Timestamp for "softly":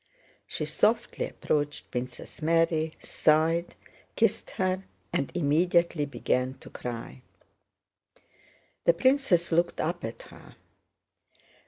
0.65-1.27